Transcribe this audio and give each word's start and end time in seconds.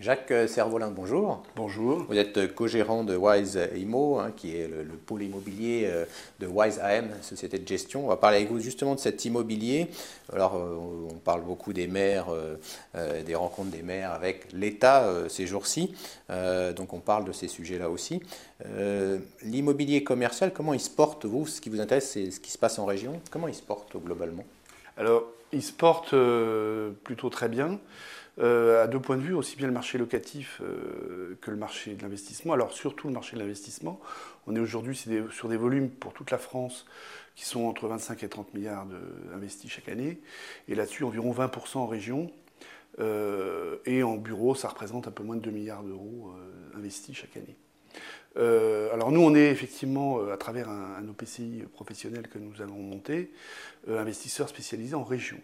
Jacques 0.00 0.32
Servolin, 0.46 0.92
bonjour. 0.92 1.42
Bonjour. 1.56 2.04
Vous 2.08 2.16
êtes 2.16 2.54
co-gérant 2.54 3.02
de 3.02 3.16
Wise 3.16 3.58
IMO, 3.74 4.20
hein, 4.20 4.30
qui 4.36 4.54
est 4.54 4.68
le, 4.68 4.84
pôle 4.94 5.24
immobilier 5.24 5.86
euh, 5.86 6.04
de 6.38 6.46
Wise 6.46 6.78
AM, 6.78 7.08
société 7.20 7.58
de 7.58 7.66
gestion. 7.66 8.04
On 8.04 8.08
va 8.08 8.16
parler 8.16 8.36
avec 8.36 8.48
vous 8.48 8.60
justement 8.60 8.94
de 8.94 9.00
cet 9.00 9.24
immobilier. 9.24 9.88
Alors, 10.32 10.54
euh, 10.54 11.08
on 11.10 11.14
parle 11.14 11.42
beaucoup 11.42 11.72
des 11.72 11.88
maires, 11.88 12.26
euh, 12.30 13.22
des 13.24 13.34
rencontres 13.34 13.70
des 13.70 13.82
maires 13.82 14.12
avec 14.12 14.52
l'État 14.52 15.12
ces 15.28 15.48
jours-ci. 15.48 15.92
donc, 16.28 16.92
on 16.92 17.00
parle 17.00 17.24
de 17.24 17.32
ces 17.32 17.48
sujets-là 17.48 17.90
aussi. 17.90 18.20
L'immobilier 19.42 20.04
commercial, 20.04 20.52
comment 20.52 20.74
il 20.74 20.80
se 20.80 20.90
porte, 20.90 21.24
vous? 21.24 21.48
Ce 21.48 21.60
qui 21.60 21.70
vous 21.70 21.80
intéresse, 21.80 22.10
c'est 22.10 22.30
ce 22.30 22.38
qui 22.38 22.52
se 22.52 22.58
passe 22.58 22.78
en 22.78 22.86
région. 22.86 23.20
Comment 23.32 23.48
il 23.48 23.54
se 23.54 23.62
porte 23.62 23.96
globalement? 23.96 24.44
Alors, 24.96 25.24
il 25.52 25.62
se 25.62 25.72
porte 25.72 26.14
plutôt 27.02 27.30
très 27.30 27.48
bien. 27.48 27.80
Euh, 28.40 28.84
à 28.84 28.86
deux 28.86 29.00
points 29.00 29.16
de 29.16 29.22
vue, 29.22 29.34
aussi 29.34 29.56
bien 29.56 29.66
le 29.66 29.72
marché 29.72 29.98
locatif 29.98 30.60
euh, 30.62 31.36
que 31.40 31.50
le 31.50 31.56
marché 31.56 31.94
de 31.94 32.02
l'investissement. 32.02 32.52
Alors 32.52 32.72
surtout 32.72 33.08
le 33.08 33.14
marché 33.14 33.34
de 33.34 33.40
l'investissement. 33.40 34.00
On 34.46 34.54
est 34.54 34.60
aujourd'hui 34.60 34.96
sur 35.30 35.48
des 35.48 35.56
volumes 35.56 35.90
pour 35.90 36.12
toute 36.12 36.30
la 36.30 36.38
France 36.38 36.86
qui 37.34 37.44
sont 37.44 37.64
entre 37.64 37.88
25 37.88 38.22
et 38.22 38.28
30 38.28 38.54
milliards 38.54 38.86
investis 39.34 39.70
chaque 39.70 39.88
année. 39.88 40.20
Et 40.68 40.74
là-dessus, 40.74 41.04
environ 41.04 41.32
20% 41.32 41.78
en 41.78 41.86
région. 41.86 42.30
Euh, 43.00 43.76
et 43.86 44.02
en 44.02 44.16
bureau, 44.16 44.54
ça 44.54 44.68
représente 44.68 45.06
un 45.06 45.12
peu 45.12 45.22
moins 45.22 45.36
de 45.36 45.42
2 45.42 45.50
milliards 45.50 45.82
d'euros 45.82 46.32
investis 46.74 47.16
chaque 47.16 47.36
année. 47.36 47.56
Alors 48.36 49.10
nous, 49.10 49.20
on 49.20 49.34
est 49.34 49.50
effectivement, 49.50 50.28
à 50.30 50.36
travers 50.36 50.68
un, 50.68 51.06
OPCI 51.08 51.64
professionnel 51.72 52.28
que 52.28 52.38
nous 52.38 52.62
avons 52.62 52.76
monté, 52.76 53.32
investisseurs 53.88 54.48
spécialisés 54.48 54.94
en 54.94 55.02
région. 55.02 55.38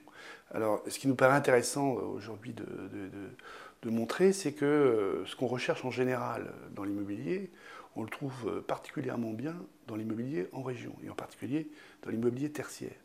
Alors, 0.55 0.83
ce 0.87 0.99
qui 1.01 1.09
nous 1.09 1.17
paraît 1.17 1.35
intéressant 1.35 1.97
euh, 1.97 2.03
aujourd'hui 2.03 2.55
de, 2.55 3.91
montrer, 3.91 4.33
c'est 4.33 4.53
que 4.53 4.65
euh, 4.65 5.27
ce 5.27 5.37
qu'on 5.37 5.47
recherche 5.47 5.85
en 5.85 5.91
général 5.91 6.53
dans 6.75 6.85
l'immobilier, 6.85 7.51
on 7.97 8.03
le 8.03 8.09
trouve 8.09 8.33
euh, 8.47 8.61
particulièrement 8.63 9.33
bien 9.33 9.55
dans 9.89 9.97
l'immobilier 9.97 10.49
en 10.53 10.63
région, 10.63 10.95
et 11.05 11.11
en 11.11 11.15
particulier 11.15 11.69
dans 12.03 12.11
l'immobilier 12.11 12.51
tertiaire. 12.51 12.97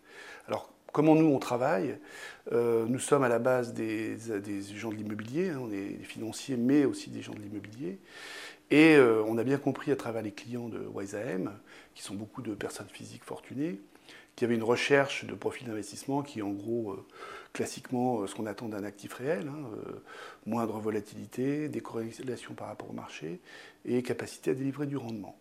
Alors, 0.47 0.72
comment 0.94 1.16
nous, 1.16 1.25
on 1.25 1.39
travaille? 1.39 1.97
Nous 2.52 3.00
sommes 3.00 3.23
à 3.23 3.30
la 3.30 3.39
base 3.39 3.73
des, 3.73 4.17
gens 4.75 4.89
de 4.89 4.95
l'immobilier, 4.95 5.50
hein, 5.50 5.59
on 5.61 5.72
est 5.72 5.97
des 5.97 6.03
financiers, 6.03 6.55
mais 6.55 6.86
aussi 6.86 7.09
des 7.09 7.22
gens 7.22 7.33
de 7.33 7.39
l'immobilier. 7.39 8.00
Et 8.72 8.98
on 9.00 9.38
a 9.39 9.44
bien 9.44 9.58
compris 9.58 9.92
à 9.92 9.95
travers 9.95 10.22
les 10.22 10.31
clients 10.31 10.70
de 10.70 10.80
WiseAM, 10.94 11.52
qui 11.95 12.03
sont 12.03 12.14
beaucoup 12.14 12.44
de 12.44 12.53
personnes 12.53 12.89
physiques 12.92 13.23
fortunées, 13.23 13.80
qu'il 14.36 14.45
y 14.45 14.45
avait 14.45 14.56
une 14.56 14.64
recherche 14.64 15.26
de 15.26 15.34
profil 15.34 15.67
d'investissement 15.67 16.22
qui, 16.22 16.42
en 16.44 16.52
gros, 16.52 16.95
classiquement 17.53 18.22
euh, 18.22 18.28
ce 18.28 18.36
qu'on 18.36 18.45
attend 18.45 18.70
d'un 18.70 18.84
actif 18.84 19.14
réel, 19.14 19.48
hein, 19.48 19.70
euh, 19.88 20.03
moindre 20.45 20.80
volatilité, 20.80 21.70
décorrélation 21.70 22.53
par 22.53 22.67
rapport 22.67 22.89
au 22.89 22.94
marché 22.94 23.39
et 23.86 24.02
capacité 24.03 24.52
à 24.52 24.53
délivrer 24.53 24.86
du 24.86 24.98
rendement. 24.98 25.38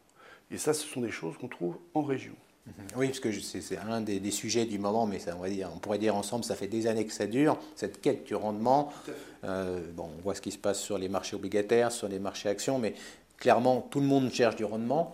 Et 0.50 0.58
ça, 0.58 0.72
ce 0.72 0.86
sont 0.86 1.00
des 1.00 1.10
choses 1.10 1.36
qu'on 1.36 1.48
trouve 1.48 1.78
en 1.94 2.02
région. 2.02 2.34
Mhm. 2.68 2.84
Oui, 2.96 3.06
parce 3.08 3.20
que 3.20 3.32
c'est 3.32 3.78
un 3.78 4.00
des, 4.00 4.30
sujets 4.30 4.64
du 4.64 4.78
moment, 4.78 5.06
mais 5.06 5.18
ça, 5.18 5.34
on, 5.36 5.42
va 5.42 5.48
dire, 5.48 5.70
on 5.74 5.78
pourrait 5.78 5.98
dire 5.98 6.14
ensemble, 6.14 6.44
ça 6.44 6.54
fait 6.54 6.66
des 6.66 6.86
années 6.86 7.06
que 7.06 7.12
ça 7.12 7.26
dure, 7.26 7.58
cette 7.74 8.00
quête 8.00 8.24
du 8.24 8.34
rendement. 8.34 8.92
Euh, 9.44 9.80
bon, 9.94 10.10
on 10.18 10.22
voit 10.22 10.34
ce 10.34 10.40
qui 10.40 10.50
se 10.50 10.58
passe 10.58 10.80
sur 10.80 10.98
les 10.98 11.08
marchés 11.08 11.36
obligataires, 11.36 11.92
sur 11.92 12.08
les 12.08 12.18
marchés 12.18 12.48
actions, 12.48 12.78
mais 12.78 12.94
clairement, 13.38 13.86
tout 13.90 14.00
le 14.00 14.06
monde 14.06 14.32
cherche 14.32 14.56
du 14.56 14.64
rendement. 14.64 15.12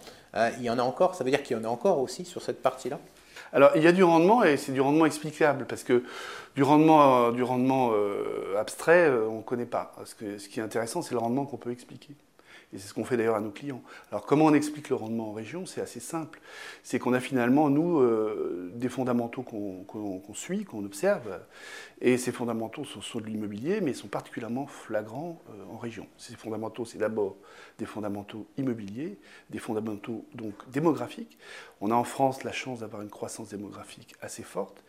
il 0.58 0.64
y 0.64 0.70
en 0.70 0.78
a 0.78 0.82
encore, 0.82 1.14
ça 1.14 1.24
veut 1.24 1.30
dire 1.30 1.42
qu'il 1.42 1.56
y 1.56 1.60
en 1.60 1.64
a 1.64 1.68
encore 1.68 2.00
aussi 2.00 2.24
sur 2.24 2.42
cette 2.42 2.62
partie-là? 2.62 2.98
Alors, 3.54 3.70
il 3.76 3.82
y 3.82 3.86
a 3.86 3.92
du 3.92 4.02
rendement 4.02 4.42
et 4.42 4.56
c'est 4.56 4.72
du 4.72 4.80
rendement 4.80 5.06
explicable 5.06 5.64
parce 5.66 5.84
que 5.84 6.02
du 6.56 6.64
rendement, 6.64 7.26
euh, 7.26 7.32
du 7.32 7.44
rendement 7.44 7.90
euh, 7.92 8.56
abstrait, 8.58 9.08
euh, 9.08 9.28
on 9.28 9.38
ne 9.38 9.42
connaît 9.42 9.64
pas. 9.64 9.92
Parce 9.96 10.12
que 10.12 10.38
ce 10.38 10.48
qui 10.48 10.58
est 10.58 10.62
intéressant, 10.62 11.02
c'est 11.02 11.14
le 11.14 11.20
rendement 11.20 11.46
qu'on 11.46 11.56
peut 11.56 11.70
expliquer. 11.70 12.14
Et 12.74 12.78
c'est 12.78 12.88
ce 12.88 12.94
qu'on 12.94 13.04
fait 13.04 13.16
d'ailleurs 13.16 13.36
à 13.36 13.40
nos 13.40 13.52
clients. 13.52 13.82
Alors 14.10 14.26
comment 14.26 14.46
on 14.46 14.52
explique 14.52 14.88
le 14.88 14.96
rendement 14.96 15.30
en 15.30 15.32
région? 15.32 15.64
C'est 15.64 15.80
assez 15.80 16.00
simple. 16.00 16.40
C'est 16.82 16.98
qu'on 16.98 17.14
a 17.14 17.20
finalement, 17.20 17.70
nous, 17.70 18.00
euh, 18.00 18.72
des 18.74 18.88
fondamentaux 18.88 19.42
qu'on 19.42 20.34
suit, 20.34 20.64
qu'on 20.64 20.84
observe. 20.84 21.40
Et 22.00 22.18
ces 22.18 22.32
fondamentaux 22.32 22.84
sont, 22.84 23.20
de 23.20 23.26
l'immobilier, 23.26 23.80
mais 23.80 23.94
sont 23.94 24.08
particulièrement 24.08 24.66
flagrants 24.66 25.40
euh, 25.50 25.72
en 25.72 25.78
région. 25.78 26.08
Ces 26.18 26.34
fondamentaux, 26.34 26.84
c'est 26.84 26.98
d'abord 26.98 27.36
des 27.78 27.86
fondamentaux 27.86 28.46
immobiliers, 28.58 29.18
des 29.50 29.58
fondamentaux 29.60 30.26
donc 30.34 30.54
démographiques. 30.70 31.38
On 31.80 31.92
a 31.92 31.94
en 31.94 32.04
France 32.04 32.42
la 32.42 32.52
chance 32.52 32.80
d'avoir 32.80 33.02
une 33.02 33.10
croissance 33.10 33.50
démographique 33.50 34.16
assez 34.20 34.42
forte. 34.42 34.82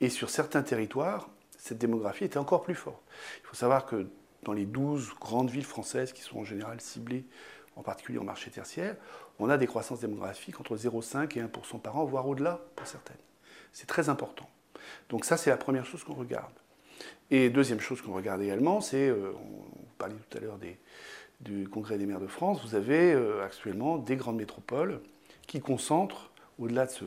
Et 0.00 0.08
sur 0.08 0.30
certains 0.30 0.62
territoires, 0.62 1.28
cette 1.58 1.78
démographie 1.78 2.24
était 2.24 2.38
encore 2.38 2.62
plus 2.62 2.74
forte. 2.74 3.02
Il 3.42 3.46
faut 3.48 3.56
savoir 3.56 3.86
que 3.86 4.06
dans 4.44 4.52
les 4.52 4.64
12 4.64 5.14
grandes 5.20 5.50
villes 5.50 5.64
françaises 5.64 6.12
qui 6.12 6.22
sont 6.22 6.38
en 6.38 6.44
général 6.44 6.80
ciblées, 6.80 7.24
en 7.76 7.82
particulier 7.82 8.18
en 8.18 8.24
marché 8.24 8.50
tertiaire, 8.50 8.96
on 9.38 9.50
a 9.50 9.58
des 9.58 9.66
croissances 9.66 10.00
démographiques 10.00 10.60
entre 10.60 10.76
0,5 10.76 11.38
et 11.38 11.42
1% 11.42 11.80
par 11.80 11.96
an, 11.96 12.04
voire 12.04 12.28
au-delà 12.28 12.60
pour 12.76 12.86
certaines. 12.86 13.16
C'est 13.72 13.86
très 13.86 14.08
important. 14.08 14.48
Donc 15.08 15.24
ça, 15.24 15.36
c'est 15.36 15.50
la 15.50 15.56
première 15.56 15.86
chose 15.86 16.04
qu'on 16.04 16.14
regarde. 16.14 16.52
Et 17.30 17.50
deuxième 17.50 17.80
chose 17.80 18.00
qu'on 18.00 18.14
regarde 18.14 18.42
également, 18.42 18.80
c'est, 18.80 19.08
euh, 19.08 19.32
on 19.34 19.86
parlait 19.98 20.14
tout 20.28 20.38
à 20.38 20.40
l'heure 20.40 20.58
du 21.40 21.68
Congrès 21.68 21.98
des 21.98 22.06
maires 22.06 22.20
de 22.20 22.26
France, 22.26 22.64
vous 22.64 22.74
avez 22.74 23.12
euh, 23.12 23.44
actuellement 23.44 23.98
des 23.98 24.16
grandes 24.16 24.36
métropoles 24.36 25.00
qui 25.46 25.60
concentrent, 25.60 26.30
au-delà 26.58 26.86
de 26.86 26.90
ce, 26.90 27.04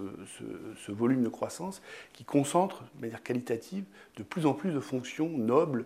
ce, 0.86 0.92
volume 0.92 1.24
de 1.24 1.30
croissance, 1.30 1.82
qui 2.14 2.26
concentrent 2.26 2.84
de 2.96 3.02
manière 3.02 3.24
qualitative 3.24 3.86
de 4.18 4.24
plus 4.24 4.46
en 4.46 4.54
plus 4.54 4.72
de 4.72 4.80
fonctions 4.80 5.30
nobles 5.30 5.86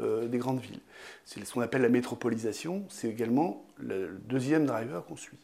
euh, 0.00 0.26
des 0.26 0.38
grandes 0.38 0.60
villes. 0.60 0.80
C'est 1.24 1.44
ce 1.44 1.52
qu'on 1.52 1.60
appelle 1.60 1.82
la 1.82 1.88
métropolisation, 1.88 2.84
c'est 2.88 3.08
également 3.08 3.64
le 3.78 4.18
deuxième 4.26 4.66
driver 4.66 5.04
qu'on 5.04 5.16
suit. 5.16 5.38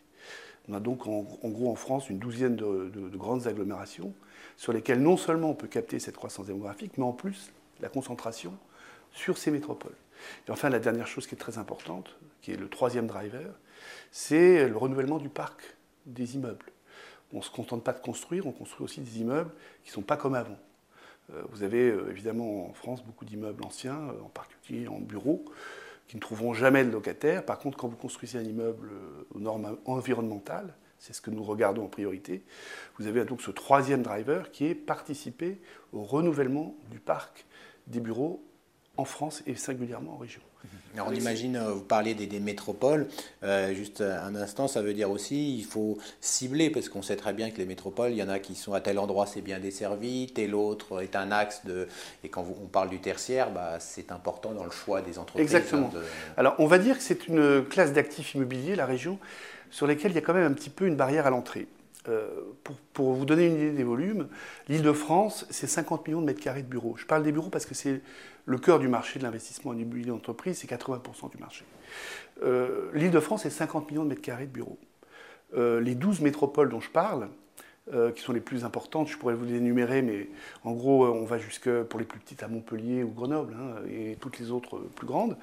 On 0.68 0.74
a 0.74 0.80
donc 0.80 1.06
en, 1.06 1.22
gros 1.22 1.70
en 1.70 1.74
France 1.74 2.10
une 2.10 2.18
douzaine 2.18 2.56
de, 2.56 3.16
grandes 3.16 3.46
agglomérations 3.46 4.12
sur 4.56 4.72
lesquelles 4.72 5.00
non 5.00 5.16
seulement 5.16 5.50
on 5.50 5.54
peut 5.54 5.68
capter 5.68 5.98
cette 5.98 6.16
croissance 6.16 6.46
démographique, 6.46 6.98
mais 6.98 7.04
en 7.04 7.12
plus 7.12 7.52
la 7.80 7.88
concentration 7.88 8.56
sur 9.12 9.38
ces 9.38 9.50
métropoles. 9.50 9.96
Et 10.46 10.50
enfin, 10.50 10.68
la 10.68 10.80
dernière 10.80 11.06
chose 11.06 11.26
qui 11.26 11.34
est 11.34 11.38
très 11.38 11.58
importante, 11.58 12.16
qui 12.42 12.52
est 12.52 12.56
le 12.56 12.68
troisième 12.68 13.06
driver, 13.06 13.54
c'est 14.10 14.68
le 14.68 14.76
renouvellement 14.76 15.18
du 15.18 15.28
parc 15.28 15.76
des 16.06 16.34
immeubles. 16.34 16.66
On 17.32 17.38
ne 17.38 17.42
se 17.42 17.50
contente 17.50 17.84
pas 17.84 17.92
de 17.92 18.00
construire, 18.00 18.46
on 18.46 18.52
construit 18.52 18.84
aussi 18.84 19.00
des 19.00 19.20
immeubles 19.20 19.52
qui 19.84 19.90
ne 19.90 19.94
sont 19.94 20.02
pas 20.02 20.16
comme 20.16 20.34
avant. 20.34 20.58
Euh, 21.34 21.42
vous 21.50 21.62
avez 21.62 21.90
euh, 21.90 22.10
évidemment 22.10 22.68
en 22.68 22.72
France 22.72 23.04
beaucoup 23.04 23.24
d'immeubles 23.24 23.64
anciens, 23.64 23.96
euh, 23.96 24.24
en 24.24 24.28
particulier 24.28 24.88
en 24.88 24.98
bureaux, 24.98 25.44
qui 26.08 26.16
ne 26.16 26.20
trouveront 26.20 26.54
jamais 26.54 26.84
de 26.84 26.90
locataires. 26.90 27.44
Par 27.44 27.58
contre, 27.58 27.78
quand 27.78 27.88
vous 27.88 27.96
construisez 27.96 28.38
un 28.38 28.42
immeuble 28.42 28.90
aux 29.34 29.38
normes 29.38 29.76
environnementales, 29.84 30.74
c'est 30.98 31.12
ce 31.12 31.20
que 31.20 31.30
nous 31.30 31.42
regardons 31.42 31.84
en 31.84 31.88
priorité, 31.88 32.42
vous 32.98 33.06
avez 33.06 33.24
donc 33.24 33.40
ce 33.40 33.50
troisième 33.50 34.02
driver 34.02 34.50
qui 34.50 34.66
est 34.66 34.74
participer 34.74 35.58
au 35.92 36.02
renouvellement 36.02 36.76
du 36.90 36.98
parc 36.98 37.46
des 37.86 38.00
bureaux 38.00 38.42
en 39.00 39.04
France 39.04 39.42
et 39.46 39.54
singulièrement 39.54 40.14
en 40.14 40.18
région. 40.18 40.40
Alors 40.94 41.08
on 41.08 41.12
imagine, 41.12 41.56
euh, 41.56 41.72
vous 41.72 41.82
parlez 41.82 42.14
des, 42.14 42.40
métropoles, 42.40 43.08
euh, 43.42 43.72
juste 43.74 44.00
un 44.00 44.34
instant, 44.34 44.68
ça 44.68 44.82
veut 44.82 44.92
dire 44.92 45.10
aussi 45.10 45.56
il 45.56 45.64
faut 45.64 45.98
cibler, 46.20 46.68
parce 46.68 46.88
qu'on 46.88 47.02
sait 47.02 47.16
très 47.16 47.32
bien 47.32 47.50
que 47.50 47.58
les 47.58 47.64
métropoles, 47.64 48.10
il 48.10 48.16
y 48.16 48.22
en 48.22 48.28
a 48.28 48.38
qui 48.38 48.54
sont 48.54 48.72
à 48.72 48.80
tel 48.80 48.98
endroit 48.98 49.26
c'est 49.26 49.40
bien 49.40 49.58
desservi, 49.58 50.30
tel 50.34 50.54
autre 50.54 51.02
est 51.02 51.16
un 51.16 51.30
axe 51.30 51.64
de... 51.64 51.88
Et 52.24 52.28
quand 52.28 52.44
on 52.62 52.66
parle 52.66 52.90
du 52.90 52.98
tertiaire, 52.98 53.50
bah, 53.50 53.78
c'est 53.78 54.12
important 54.12 54.52
dans 54.52 54.64
le 54.64 54.70
choix 54.70 55.00
des 55.00 55.18
entreprises. 55.18 55.42
Exactement. 55.42 55.90
Hein, 55.94 56.00
Alors 56.36 56.54
on 56.58 56.66
va 56.66 56.78
dire 56.78 56.96
que 56.98 57.02
c'est 57.02 57.28
une 57.28 57.64
classe 57.64 57.92
d'actifs 57.92 58.34
immobiliers, 58.34 58.74
la 58.74 58.86
région, 58.86 59.18
sur 59.70 59.86
lesquels 59.86 60.10
il 60.10 60.16
y 60.16 60.18
a 60.18 60.22
quand 60.22 60.34
même 60.34 60.50
un 60.50 60.54
petit 60.54 60.70
peu 60.70 60.86
une 60.86 60.96
barrière 60.96 61.26
à 61.26 61.30
l'entrée. 61.30 61.68
Euh, 62.08 62.28
pour, 62.94 63.12
vous 63.12 63.24
donner 63.24 63.46
une 63.46 63.54
idée 63.54 63.70
des 63.72 63.84
volumes, 63.84 64.28
l'Île-de-France, 64.68 65.46
c'est 65.50 65.66
50 65.66 66.06
millions 66.06 66.20
de 66.20 66.26
mètres 66.26 66.40
carrés 66.40 66.62
de 66.62 66.68
bureaux. 66.68 66.94
Je 66.96 67.04
parle 67.04 67.22
des 67.22 67.32
bureaux 67.32 67.50
parce 67.50 67.66
que 67.66 67.74
c'est 67.74 68.00
le 68.46 68.58
cœur 68.58 68.78
du 68.78 68.88
marché 68.88 69.18
de 69.18 69.24
l'investissement 69.24 69.72
en 69.72 69.78
immobilier 69.78 70.06
d'entreprise, 70.06 70.58
c'est 70.58 70.70
80% 70.70 71.30
du 71.30 71.36
marché. 71.38 71.64
Euh, 72.42 72.90
L'Île-de-France, 72.94 73.42
c'est 73.42 73.50
50 73.50 73.90
millions 73.90 74.04
de 74.04 74.08
mètres 74.08 74.22
carrés 74.22 74.46
de 74.46 74.52
bureaux. 74.52 74.78
Euh, 75.54 75.80
les 75.80 75.94
12 75.94 76.20
métropoles 76.20 76.70
dont 76.70 76.80
je 76.80 76.90
parle, 76.90 77.28
qui 78.14 78.22
sont 78.22 78.32
les 78.32 78.40
plus 78.40 78.64
importantes, 78.64 79.08
je 79.08 79.16
pourrais 79.16 79.34
vous 79.34 79.44
les 79.44 79.56
énumérer, 79.56 80.00
mais 80.00 80.28
en 80.62 80.70
gros, 80.70 81.08
on 81.08 81.24
va 81.24 81.38
jusque, 81.38 81.68
pour 81.68 81.98
les 81.98 82.06
plus 82.06 82.20
petites, 82.20 82.44
à 82.44 82.46
Montpellier 82.46 83.02
ou 83.02 83.08
Grenoble, 83.08 83.56
hein, 83.58 83.82
et 83.90 84.16
toutes 84.20 84.38
les 84.38 84.52
autres 84.52 84.78
plus 84.94 85.08
grandes, 85.08 85.36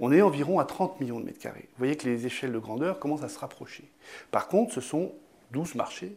on 0.00 0.12
est 0.12 0.20
environ 0.20 0.58
à 0.58 0.66
30 0.66 1.00
millions 1.00 1.18
de 1.18 1.24
mètres 1.24 1.38
carrés. 1.38 1.66
Vous 1.70 1.78
voyez 1.78 1.96
que 1.96 2.06
les 2.06 2.26
échelles 2.26 2.52
de 2.52 2.58
grandeur 2.58 2.98
commencent 2.98 3.22
à 3.22 3.30
se 3.30 3.38
rapprocher. 3.38 3.84
Par 4.30 4.48
contre, 4.48 4.74
ce 4.74 4.82
sont 4.82 5.12
12 5.52 5.74
marchés 5.74 6.16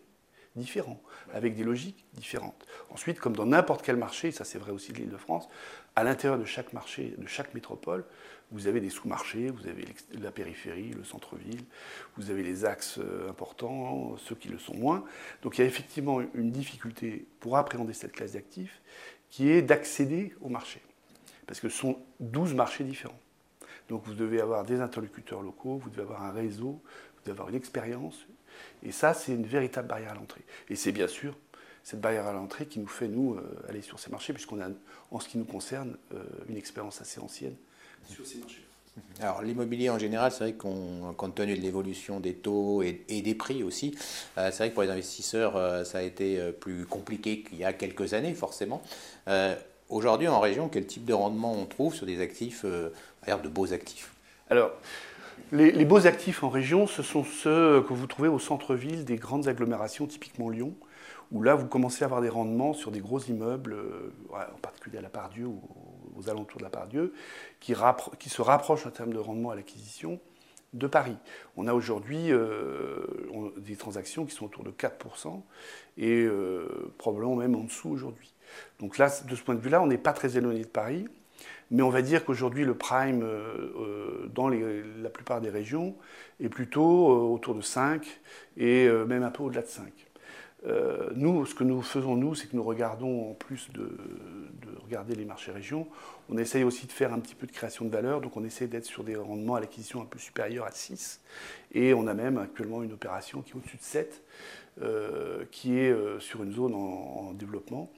différents, 0.56 1.02
avec 1.34 1.56
des 1.56 1.64
logiques 1.64 2.04
différentes. 2.14 2.66
Ensuite, 2.90 3.20
comme 3.20 3.36
dans 3.36 3.46
n'importe 3.46 3.84
quel 3.84 3.96
marché, 3.96 4.32
ça 4.32 4.44
c'est 4.44 4.58
vrai 4.58 4.72
aussi 4.72 4.92
de 4.92 4.98
l'Île-de-France, 4.98 5.48
à 5.96 6.04
l'intérieur 6.04 6.40
de 6.40 6.46
chaque 6.46 6.74
marché, 6.74 7.14
de 7.18 7.28
chaque 7.28 7.54
métropole, 7.54 8.06
vous 8.52 8.68
avez 8.68 8.80
des 8.80 8.90
sous-marchés, 8.90 9.50
vous 9.50 9.68
avez 9.68 9.86
la 10.20 10.32
périphérie, 10.32 10.92
le 10.92 11.04
centre-ville, 11.04 11.64
vous 12.16 12.32
avez 12.32 12.44
les 12.44 12.66
axes 12.66 12.98
euh, 12.98 13.30
importants, 13.30 14.16
ceux 14.18 14.36
qui 14.36 14.48
le 14.48 14.58
sont 14.58 14.76
moins. 14.76 15.04
Donc 15.42 15.58
il 15.58 15.62
y 15.62 15.64
a 15.64 15.68
effectivement 15.68 16.22
une 16.34 16.52
difficulté 16.52 17.28
pour 17.40 17.58
appréhender 17.58 17.94
cette 17.94 18.14
classe 18.14 18.34
d'actifs 18.34 18.82
qui 19.30 19.50
est 19.50 19.62
d'accéder 19.62 20.34
au 20.42 20.50
marché. 20.50 20.82
Parce 21.46 21.60
que 21.60 21.70
ce 21.70 21.78
sont 21.78 22.00
12 22.20 22.54
marchés 22.54 22.84
différents. 22.84 23.20
Donc 23.90 24.04
vous 24.06 24.14
devez 24.14 24.42
avoir 24.42 24.64
des 24.64 24.80
interlocuteurs 24.82 25.42
locaux, 25.42 25.78
vous 25.78 25.90
devez 25.90 26.02
avoir 26.02 26.24
un 26.24 26.32
réseau, 26.32 26.82
vous 27.16 27.22
devez 27.24 27.32
avoir 27.32 27.50
une 27.50 27.56
expérience. 27.56 28.28
Et 28.84 28.92
ça, 28.92 29.14
c'est 29.14 29.34
une 29.34 29.46
véritable 29.46 29.88
barrière 29.88 30.12
à 30.12 30.16
l'entrée. 30.16 30.42
Et 30.70 30.76
c'est 30.76 30.92
bien 30.92 31.08
sûr 31.08 31.36
cette 31.88 32.02
barrière 32.02 32.28
à 32.28 32.34
l'entrée 32.34 32.66
qui 32.66 32.80
nous 32.80 32.88
fait, 32.88 33.08
nous, 33.08 33.36
euh, 33.36 33.42
aller 33.70 33.82
sur 33.82 33.98
ces 33.98 34.12
marchés, 34.12 34.34
puisqu'on 34.34 34.60
a, 34.60 34.68
en 35.10 35.22
ce 35.22 35.30
qui 35.30 35.38
nous 35.38 35.46
concerne, 35.46 35.96
euh, 36.14 36.22
une 36.50 36.58
expérience 36.58 37.00
assez 37.00 37.22
ancienne 37.22 37.56
sur 38.10 38.26
ces 38.26 38.40
marchés. 38.40 38.62
Alors 39.22 39.42
l'immobilier 39.42 39.90
en 39.90 39.98
général, 39.98 40.34
c'est 40.34 40.40
vrai 40.40 40.54
qu'on, 40.54 41.14
compte 41.16 41.36
tenu 41.36 41.56
de 41.56 41.62
l'évolution 41.62 42.20
des 42.20 42.34
taux 42.34 42.82
et, 42.82 43.06
des 43.08 43.36
prix 43.36 43.64
aussi, 43.64 43.96
euh, 44.38 44.50
c'est 44.52 44.58
vrai 44.58 44.70
que 44.70 44.74
pour 44.74 44.84
les 44.84 44.90
investisseurs, 44.90 45.86
ça 45.86 46.00
a 46.00 46.02
été 46.02 46.52
plus 46.60 46.86
compliqué 46.86 47.42
qu'il 47.44 47.60
y 47.60 47.64
a 47.64 47.72
quelques 47.72 48.14
années 48.14 48.34
forcément. 48.34 48.82
aujourd'hui 49.88 50.28
en 50.28 50.42
région, 50.42 50.68
quel 50.68 50.88
type 50.88 51.06
de 51.06 51.14
rendement 51.14 51.54
on 51.54 51.66
trouve 51.68 51.96
sur 51.96 52.06
des 52.06 52.20
actifs, 52.20 52.66
de 52.66 53.48
beaux 53.48 53.72
actifs? 53.72 54.12
Alors, 54.50 54.72
les, 55.52 55.86
beaux 55.86 56.08
actifs 56.08 56.44
en 56.44 56.50
région, 56.50 56.88
ce 56.88 57.04
sont 57.04 57.24
ceux 57.24 57.82
que 57.82 57.94
vous 57.94 58.08
trouvez 58.08 58.28
au 58.28 58.40
centre-ville 58.40 59.06
des 59.06 59.16
grandes 59.16 59.48
agglomérations, 59.48 60.06
typiquement 60.06 60.50
Lyon, 60.50 60.74
où 61.32 61.42
là, 61.42 61.56
vous 61.56 61.68
commencez 61.68 62.04
à 62.04 62.06
avoir 62.06 62.22
des 62.22 62.30
rendements 62.30 62.74
sur 62.74 62.92
des 62.92 63.00
gros 63.00 63.20
immeubles, 63.20 63.74
euh, 63.74 64.12
en 64.32 64.60
particulier 64.62 64.98
à 64.98 65.02
la 65.02 65.10
Pardieu 65.10 65.46
ou 65.46 65.62
aux 66.18 66.30
alentours 66.30 66.60
de 66.60 66.64
la 66.64 66.70
Pardieu, 66.70 67.14
qui, 67.60 67.74
qui 68.20 68.30
se 68.30 68.42
rapprochent 68.42 68.86
en 68.86 68.92
termes 68.92 69.14
de 69.14 69.20
rendement 69.20 69.52
à 69.52 69.56
l'acquisition 69.56 70.20
de 70.74 70.88
Paris. 70.88 71.16
On 71.56 71.68
a 71.68 71.74
aujourd'hui 71.74 72.32
euh, 72.32 73.06
des 73.58 73.76
transactions 73.76 74.26
qui 74.26 74.36
sont 74.36 74.46
autour 74.46 74.64
de 74.64 74.72
4% 74.72 75.42
et 75.98 76.24
euh, 76.24 76.94
probablement 76.98 77.36
même 77.36 77.56
en 77.56 77.64
dessous 77.64 77.90
aujourd'hui. 77.90 78.34
Donc 78.80 78.98
là, 78.98 79.10
de 79.28 79.36
ce 79.36 79.42
point 79.42 79.56
de 79.56 79.62
vue-là, 79.62 79.82
on 79.82 79.88
n'est 79.88 79.98
pas 79.98 80.14
très 80.14 80.38
éloigné 80.38 80.62
de 80.62 80.68
Paris, 80.68 81.08
mais 81.72 81.84
on 81.84 81.90
va 81.90 82.02
dire 82.02 82.26
qu'aujourd'hui, 82.26 82.66
le 82.66 82.76
prime 82.76 83.22
dans 84.34 84.50
la 84.50 85.10
plupart 85.10 85.42
des 85.42 85.50
régions 85.50 85.96
est 86.40 86.50
plutôt 86.50 87.32
autour 87.32 87.56
de 87.56 87.62
5 87.62 88.06
et 88.58 88.88
même 89.08 89.24
un 89.24 89.32
peu 89.32 89.44
au-delà 89.44 89.62
de 89.62 89.68
5. 89.68 89.92
Euh, 90.66 91.10
nous, 91.16 91.46
ce 91.46 91.54
que 91.54 91.64
nous 91.64 91.82
faisons, 91.82 92.16
nous, 92.16 92.34
c'est 92.34 92.48
que 92.48 92.56
nous 92.56 92.64
regardons, 92.64 93.32
en 93.32 93.34
plus 93.34 93.70
de, 93.72 93.90
regarder 94.84 95.16
les 95.16 95.26
marchés 95.26 95.52
régions, 95.52 95.86
on 96.30 96.38
essaye 96.38 96.64
aussi 96.64 96.88
de 96.88 96.92
faire 96.94 97.14
un 97.14 97.20
petit 97.20 97.36
peu 97.36 97.46
de 97.46 97.52
création 97.52 97.84
de 97.84 97.90
valeur, 97.90 98.22
donc 98.22 98.38
on 98.38 98.46
essaie 98.46 98.68
d'être 98.68 98.86
sur 98.86 99.04
des 99.04 99.18
rendements 99.18 99.56
à 99.56 99.60
l'acquisition 99.60 100.02
un 100.02 100.06
peu 100.06 100.18
supérieurs 100.18 100.66
à 100.66 100.72
6, 100.72 101.20
et 101.74 101.94
on 101.94 102.08
a 102.08 102.14
même 102.14 102.38
actuellement 102.38 102.84
une 102.84 102.94
opération 102.94 103.42
qui 103.42 103.52
est 103.52 103.56
au-dessus 103.56 103.76
de 103.76 103.84
7, 103.84 104.24
euh, 104.82 105.44
qui 105.52 105.78
est 105.78 105.92
euh, 105.92 106.20
sur 106.20 106.42
une 106.42 106.54
zone 106.54 106.74
en, 106.74 107.34
développement. 107.34 107.92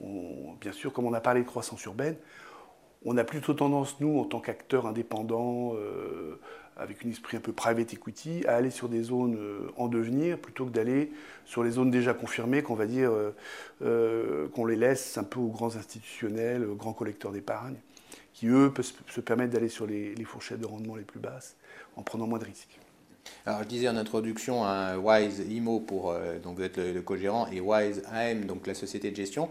bien 0.00 0.72
sûr, 0.72 0.92
comme 0.92 1.06
on 1.06 1.14
a 1.14 1.20
parlé 1.20 1.40
de 1.40 1.46
croissance 1.46 1.84
urbaine, 1.84 2.16
on 3.04 3.16
a 3.16 3.24
plutôt 3.24 3.54
tendance, 3.54 3.98
nous, 4.00 4.18
en 4.18 4.24
tant 4.24 4.40
qu'acteurs 4.40 4.86
indépendants, 4.86 5.74
avec 6.80 7.04
un 7.04 7.10
esprit 7.10 7.36
un 7.36 7.40
peu 7.40 7.52
private 7.52 7.92
equity, 7.92 8.44
à 8.48 8.56
aller 8.56 8.70
sur 8.70 8.88
des 8.88 9.02
zones 9.02 9.36
euh, 9.38 9.70
en 9.76 9.88
devenir 9.88 10.38
plutôt 10.38 10.64
que 10.64 10.70
d'aller 10.70 11.12
sur 11.44 11.62
les 11.62 11.72
zones 11.72 11.90
déjà 11.90 12.14
confirmées, 12.14 12.62
qu'on 12.62 12.74
va 12.74 12.86
dire, 12.86 13.10
euh, 13.10 13.34
euh, 13.82 14.48
qu'on 14.48 14.64
les 14.64 14.76
laisse 14.76 15.18
un 15.18 15.24
peu 15.24 15.38
aux 15.38 15.48
grands 15.48 15.76
institutionnels, 15.76 16.64
aux 16.64 16.74
grands 16.74 16.94
collecteurs 16.94 17.32
d'épargne, 17.32 17.76
qui 18.32 18.46
eux 18.46 18.72
peuvent 18.72 18.90
se 19.08 19.20
permettre 19.20 19.52
d'aller 19.52 19.68
sur 19.68 19.86
les, 19.86 20.14
fourchettes 20.24 20.60
de 20.60 20.66
rendement 20.66 20.96
les 20.96 21.04
plus 21.04 21.20
basses 21.20 21.54
en 21.96 22.02
prenant 22.02 22.26
moins 22.26 22.38
de 22.38 22.46
risques. 22.46 22.78
Alors 23.44 23.62
je 23.62 23.68
disais 23.68 23.88
en 23.88 23.96
introduction, 23.96 24.64
un 24.64 24.96
Wise 24.96 25.40
IMO 25.48 25.80
pour 25.80 26.14
donc 26.42 26.56
vous 26.56 26.62
êtes 26.62 26.78
le 26.78 27.00
co-gérant 27.02 27.46
et 27.48 27.60
Wise 27.60 28.02
AM 28.10 28.46
donc 28.46 28.66
la 28.66 28.74
société 28.74 29.10
de 29.10 29.16
gestion. 29.16 29.50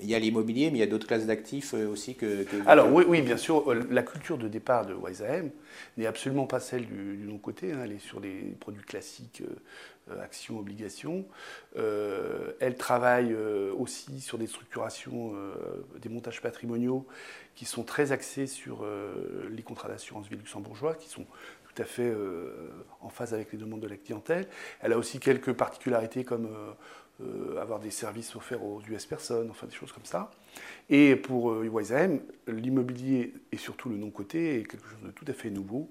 Il 0.00 0.08
y 0.08 0.14
a 0.14 0.18
l'immobilier, 0.18 0.70
mais 0.70 0.78
il 0.78 0.80
y 0.80 0.84
a 0.84 0.86
d'autres 0.86 1.06
classes 1.06 1.26
d'actifs 1.26 1.74
euh, 1.74 1.86
aussi 1.86 2.14
que, 2.14 2.46
Alors 2.66 2.92
oui, 2.92 3.04
oui, 3.06 3.22
bien 3.22 3.36
sûr, 3.36 3.70
euh, 3.70 3.86
la 3.90 4.02
culture 4.02 4.38
de 4.38 4.48
départ 4.48 4.86
de 4.86 4.94
WiseAM 4.94 5.50
n'est 5.96 6.06
absolument 6.06 6.46
pas 6.46 6.60
celle 6.60 6.86
du, 6.86 7.16
du 7.16 7.24
non-côté. 7.24 7.72
Hein. 7.72 7.82
Elle 7.84 7.92
est 7.92 7.98
sur 7.98 8.18
les 8.18 8.40
produits 8.58 8.82
classiques, 8.82 9.42
euh, 10.10 10.20
actions, 10.20 10.58
obligations. 10.58 11.24
elle 11.76 12.76
travaille 12.76 13.34
aussi 13.78 14.20
sur 14.20 14.36
des 14.36 14.48
structurations, 14.48 15.32
des 16.00 16.08
montages 16.08 16.42
patrimoniaux 16.42 17.06
qui 17.54 17.66
sont 17.66 17.84
très 17.84 18.10
axés 18.10 18.48
sur 18.48 18.84
les 19.48 19.62
contrats 19.62 19.88
d'assurance 19.88 20.26
vie 20.26 20.36
luxembourgeois, 20.36 20.94
qui 20.96 21.08
sont 21.08 21.24
tout 21.74 21.82
à 21.82 21.84
fait 21.84 22.12
en 23.00 23.08
phase 23.08 23.34
avec 23.34 23.52
les 23.52 23.58
demandes 23.58 23.80
de 23.80 23.88
la 23.88 23.96
clientèle. 23.96 24.46
Elle 24.80 24.92
a 24.92 24.98
aussi 24.98 25.20
quelques 25.20 25.52
particularités 25.52 26.24
comme 26.24 26.48
euh, 27.22 27.60
avoir 27.60 27.78
des 27.78 27.90
services 27.90 28.34
offerts 28.36 28.64
aux 28.64 28.80
US 28.88 29.06
personnes, 29.06 29.50
enfin 29.50 29.66
des 29.66 29.74
choses 29.74 29.92
comme 29.92 30.04
ça. 30.04 30.30
Et 30.88 31.14
pour 31.16 31.52
euh, 31.52 31.70
l'immobilier 32.48 33.34
et 33.52 33.56
surtout 33.56 33.88
le 33.88 33.96
non-coté 33.96 34.60
est 34.60 34.64
quelque 34.64 34.88
chose 34.88 35.02
de 35.02 35.10
tout 35.10 35.24
à 35.28 35.32
fait 35.32 35.50
nouveau 35.50 35.90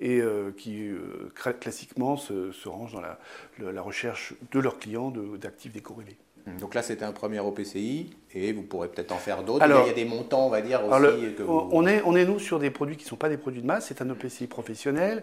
et 0.00 0.20
euh, 0.20 0.52
qui 0.52 0.88
euh, 0.88 1.30
classiquement 1.60 2.16
se, 2.16 2.50
se, 2.52 2.68
range 2.68 2.92
dans 2.92 3.00
la, 3.00 3.18
la, 3.58 3.82
recherche 3.82 4.34
de 4.52 4.58
leurs 4.58 4.78
clients 4.78 5.10
d'actifs 5.10 5.72
décorrélés. 5.72 6.16
Donc 6.60 6.74
là, 6.74 6.82
c'était 6.82 7.04
un 7.04 7.12
premier 7.12 7.40
OPCI, 7.40 8.10
et 8.34 8.52
vous 8.52 8.62
pourrez 8.62 8.88
peut-être 8.88 9.12
en 9.12 9.16
faire 9.16 9.44
d'autres. 9.44 9.64
Il 9.64 9.86
y 9.86 9.90
a 9.90 9.92
des 9.92 10.04
montants, 10.04 10.46
on 10.46 10.50
va 10.50 10.60
dire, 10.60 10.84
aussi. 10.84 11.34
on, 11.48 11.86
est, 11.86 12.02
on 12.04 12.16
est, 12.16 12.24
nous, 12.24 12.38
sur 12.38 12.58
des 12.58 12.70
produits 12.70 12.96
qui 12.96 13.04
ne 13.04 13.08
sont 13.08 13.16
pas 13.16 13.28
des 13.28 13.36
produits 13.36 13.62
de 13.62 13.66
masse. 13.66 13.86
C'est 13.86 14.02
un 14.02 14.10
OPCI 14.10 14.46
professionnel. 14.48 15.22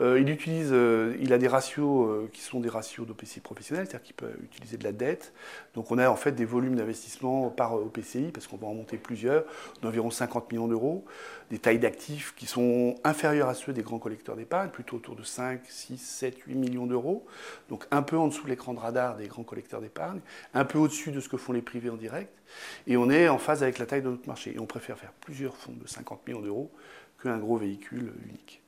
Euh, 0.00 0.20
il, 0.20 0.28
utilise, 0.28 0.70
euh, 0.72 1.16
il 1.20 1.32
a 1.32 1.38
des 1.38 1.48
ratios 1.48 2.08
euh, 2.08 2.28
qui 2.32 2.40
sont 2.40 2.60
des 2.60 2.68
ratios 2.68 3.06
d'OPCI 3.06 3.40
professionnel, 3.40 3.86
c'est-à-dire 3.86 4.04
qu'il 4.04 4.16
peut 4.16 4.32
utiliser 4.42 4.76
de 4.76 4.84
la 4.84 4.92
dette. 4.92 5.32
Donc 5.74 5.90
on 5.90 5.98
a 5.98 6.08
en 6.10 6.16
fait 6.16 6.32
des 6.32 6.44
volumes 6.44 6.74
d'investissement 6.74 7.48
par 7.48 7.74
OPCI, 7.74 8.30
parce 8.32 8.46
qu'on 8.48 8.56
va 8.56 8.66
en 8.66 8.74
monter 8.74 8.96
plusieurs, 8.96 9.44
d'environ 9.80 10.10
50 10.10 10.50
millions 10.50 10.68
d'euros. 10.68 11.04
Des 11.50 11.58
tailles 11.58 11.78
d'actifs 11.78 12.34
qui 12.36 12.46
sont 12.46 12.96
inférieures 13.04 13.48
à 13.48 13.54
ceux 13.54 13.72
des 13.72 13.82
grands 13.82 13.98
collecteurs 13.98 14.36
d'épargne, 14.36 14.68
plutôt 14.68 14.96
autour 14.96 15.16
de 15.16 15.22
5, 15.22 15.60
6, 15.66 15.96
7, 15.96 16.38
8 16.46 16.54
millions 16.54 16.86
d'euros. 16.86 17.24
Donc 17.70 17.86
un 17.90 18.02
peu 18.02 18.18
en 18.18 18.28
dessous 18.28 18.44
de 18.44 18.50
l'écran 18.50 18.74
de 18.74 18.80
radar 18.80 19.16
des 19.16 19.28
grands 19.28 19.44
collecteurs 19.44 19.80
d'épargne, 19.80 20.20
un 20.58 20.64
peu 20.64 20.78
au-dessus 20.78 21.12
de 21.12 21.20
ce 21.20 21.28
que 21.28 21.36
font 21.36 21.52
les 21.52 21.62
privés 21.62 21.90
en 21.90 21.96
direct. 21.96 22.32
Et 22.86 22.96
on 22.96 23.10
est 23.10 23.28
en 23.28 23.38
phase 23.38 23.62
avec 23.62 23.78
la 23.78 23.86
taille 23.86 24.02
de 24.02 24.08
notre 24.08 24.26
marché. 24.26 24.54
Et 24.54 24.58
on 24.58 24.66
préfère 24.66 24.98
faire 24.98 25.12
plusieurs 25.12 25.56
fonds 25.56 25.72
de 25.72 25.86
50 25.86 26.26
millions 26.26 26.40
d'euros 26.40 26.70
qu'un 27.22 27.38
gros 27.38 27.56
véhicule 27.56 28.12
unique. 28.26 28.62